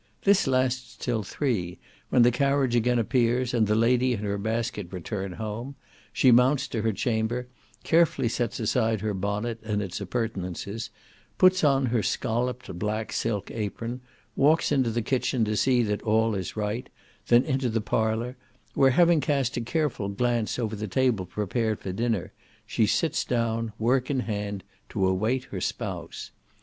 [0.23, 1.77] This lasts till three,
[2.09, 5.75] when the carriage again appears, and the lady and her basket return home;
[6.11, 7.45] she mounts to her chamber,
[7.83, 10.89] carefully sets aside her bonnet and its appurtenances,
[11.37, 14.01] puts on her scolloped black silk apron,
[14.35, 16.89] walks into the kitchen to see that all is right,
[17.27, 18.35] then into the parlour,
[18.73, 22.33] where, having cast a careful glance over the table prepared for dinner,
[22.65, 26.31] she sits down, work in hand, to await her spouse.